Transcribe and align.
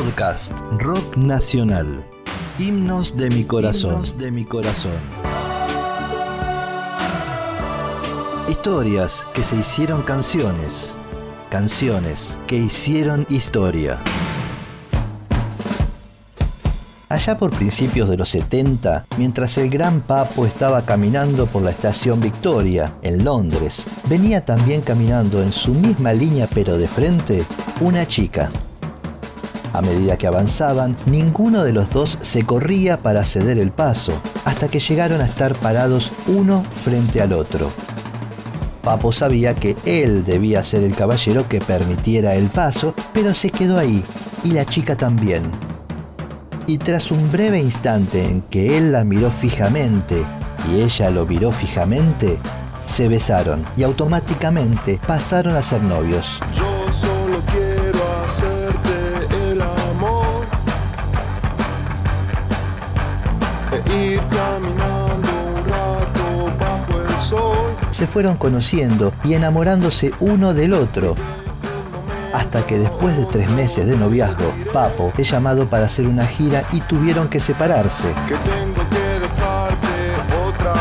Podcast 0.00 0.52
Rock 0.78 1.18
Nacional. 1.18 2.02
Himnos 2.58 3.18
de 3.18 3.28
mi 3.28 3.44
corazón. 3.44 4.02
de 4.16 4.30
mi 4.30 4.46
corazón. 4.46 4.98
Historias 8.48 9.26
que 9.34 9.42
se 9.42 9.56
hicieron 9.56 10.00
canciones. 10.00 10.96
Canciones 11.50 12.38
que 12.46 12.56
hicieron 12.56 13.26
historia. 13.28 14.00
Allá 17.10 17.36
por 17.36 17.50
principios 17.50 18.08
de 18.08 18.16
los 18.16 18.30
70, 18.30 19.04
mientras 19.18 19.58
el 19.58 19.68
gran 19.68 20.00
Papo 20.00 20.46
estaba 20.46 20.80
caminando 20.86 21.44
por 21.44 21.60
la 21.60 21.72
estación 21.72 22.20
Victoria, 22.20 22.94
en 23.02 23.22
Londres, 23.22 23.86
venía 24.08 24.46
también 24.46 24.80
caminando 24.80 25.42
en 25.42 25.52
su 25.52 25.74
misma 25.74 26.14
línea 26.14 26.48
pero 26.54 26.78
de 26.78 26.88
frente 26.88 27.44
una 27.82 28.08
chica. 28.08 28.48
A 29.72 29.82
medida 29.82 30.18
que 30.18 30.26
avanzaban, 30.26 30.96
ninguno 31.06 31.62
de 31.62 31.72
los 31.72 31.90
dos 31.90 32.18
se 32.22 32.44
corría 32.44 33.02
para 33.02 33.24
ceder 33.24 33.58
el 33.58 33.70
paso, 33.70 34.12
hasta 34.44 34.68
que 34.68 34.80
llegaron 34.80 35.20
a 35.20 35.26
estar 35.26 35.54
parados 35.54 36.12
uno 36.26 36.64
frente 36.72 37.20
al 37.22 37.32
otro. 37.32 37.70
Papo 38.82 39.12
sabía 39.12 39.54
que 39.54 39.76
él 39.84 40.24
debía 40.24 40.64
ser 40.64 40.82
el 40.82 40.94
caballero 40.94 41.48
que 41.48 41.60
permitiera 41.60 42.34
el 42.34 42.48
paso, 42.48 42.94
pero 43.12 43.34
se 43.34 43.50
quedó 43.50 43.78
ahí, 43.78 44.02
y 44.42 44.52
la 44.52 44.64
chica 44.64 44.96
también. 44.96 45.42
Y 46.66 46.78
tras 46.78 47.10
un 47.10 47.30
breve 47.30 47.60
instante 47.60 48.24
en 48.24 48.42
que 48.42 48.78
él 48.78 48.92
la 48.92 49.04
miró 49.04 49.30
fijamente 49.30 50.24
y 50.70 50.80
ella 50.80 51.10
lo 51.10 51.26
miró 51.26 51.52
fijamente, 51.52 52.38
se 52.84 53.08
besaron 53.08 53.64
y 53.76 53.82
automáticamente 53.82 55.00
pasaron 55.06 55.56
a 55.56 55.62
ser 55.62 55.82
novios. 55.82 56.40
Se 68.00 68.06
fueron 68.06 68.38
conociendo 68.38 69.12
y 69.24 69.34
enamorándose 69.34 70.12
uno 70.20 70.54
del 70.54 70.72
otro. 70.72 71.16
Hasta 72.32 72.66
que 72.66 72.78
después 72.78 73.14
de 73.18 73.26
tres 73.26 73.50
meses 73.50 73.86
de 73.86 73.94
noviazgo, 73.94 74.54
Papo 74.72 75.12
es 75.18 75.30
llamado 75.30 75.68
para 75.68 75.84
hacer 75.84 76.06
una 76.06 76.24
gira 76.24 76.64
y 76.72 76.80
tuvieron 76.80 77.28
que 77.28 77.40
separarse. 77.40 78.08
Que 78.26 78.36
tengo 78.36 78.88
que 78.88 78.96
dejarte 79.20 79.86
otra 80.48 80.72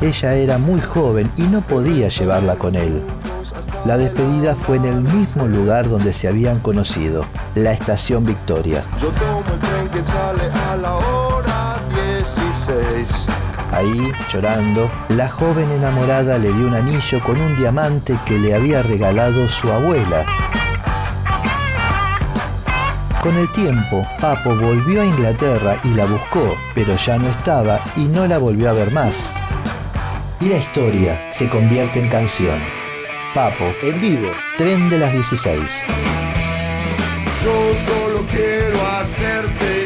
vez. 0.00 0.08
Ella 0.08 0.32
era 0.36 0.56
muy 0.56 0.80
joven 0.80 1.30
y 1.36 1.42
no 1.42 1.60
podía 1.60 2.08
llevarla 2.08 2.56
con 2.56 2.76
él. 2.76 3.02
La 3.84 3.98
despedida 3.98 4.54
fue 4.54 4.76
en 4.78 4.86
el 4.86 5.02
mismo 5.02 5.46
lugar 5.46 5.86
donde 5.86 6.14
se 6.14 6.28
habían 6.28 6.60
conocido, 6.60 7.26
la 7.54 7.72
estación 7.72 8.24
Victoria. 8.24 8.84
Yo 8.98 9.08
tomo 9.08 9.42
el 9.52 9.58
tren 9.58 9.88
que 9.88 10.02
sale 10.10 10.50
a 10.70 10.76
la 10.76 10.96
hora 10.96 11.78
16. 12.14 13.26
Ahí, 13.72 14.12
llorando, 14.32 14.90
la 15.08 15.28
joven 15.28 15.70
enamorada 15.70 16.38
le 16.38 16.52
dio 16.52 16.66
un 16.66 16.74
anillo 16.74 17.22
con 17.22 17.40
un 17.40 17.56
diamante 17.56 18.18
que 18.24 18.38
le 18.38 18.54
había 18.54 18.82
regalado 18.82 19.48
su 19.48 19.70
abuela. 19.70 20.24
Con 23.22 23.36
el 23.36 23.50
tiempo, 23.52 24.06
Papo 24.20 24.54
volvió 24.54 25.02
a 25.02 25.04
Inglaterra 25.04 25.76
y 25.84 25.88
la 25.88 26.06
buscó, 26.06 26.56
pero 26.74 26.94
ya 26.96 27.18
no 27.18 27.28
estaba 27.28 27.80
y 27.96 28.04
no 28.04 28.26
la 28.26 28.38
volvió 28.38 28.70
a 28.70 28.72
ver 28.72 28.90
más. 28.92 29.34
Y 30.40 30.48
la 30.48 30.58
historia 30.58 31.28
se 31.32 31.48
convierte 31.48 32.00
en 32.00 32.08
canción. 32.08 32.60
Papo, 33.34 33.64
en 33.82 34.00
vivo, 34.00 34.28
tren 34.56 34.88
de 34.88 34.98
las 34.98 35.12
16. 35.12 35.60
Yo 37.44 37.74
solo 37.86 38.24
quiero 38.30 38.86
hacerte 39.00 39.77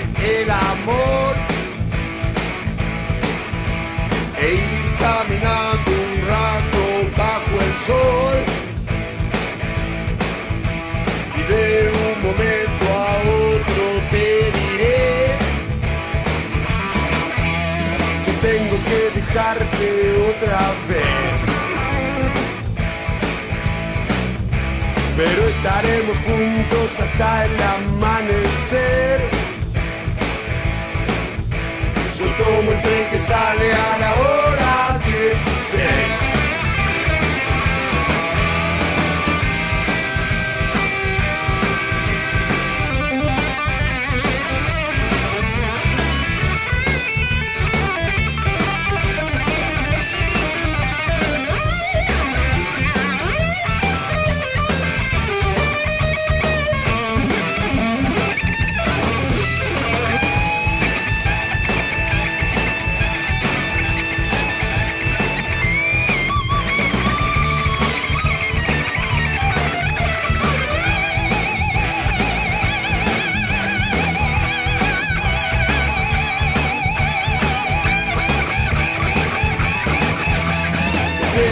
otra 19.34 20.72
vez. 20.88 21.40
Pero 25.16 25.48
estaremos 25.48 26.16
juntos 26.18 27.00
hasta 27.00 27.46
el 27.46 27.62
amanecer. 27.62 29.31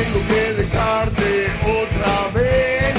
tengo 0.03 0.27
que 0.29 0.63
dejarte 0.63 1.47
otra 1.83 2.29
vez. 2.35 2.97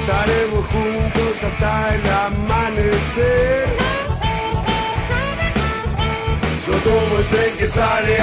Estaremos 0.00 0.66
juntos 0.66 1.44
hasta 1.44 1.94
el 1.94 2.08
amanecer. 2.08 3.68
Yo 6.66 6.72
tomo 6.88 7.18
el 7.18 7.26
tren 7.26 7.56
que 7.58 7.66
sale 7.66 8.19